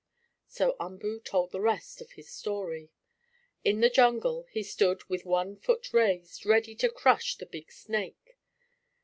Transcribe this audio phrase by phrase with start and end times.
[0.47, 2.89] So Umboo told the rest of his story.
[3.63, 8.35] In the jungle he stood, with one foot raised, ready to crush the big snake.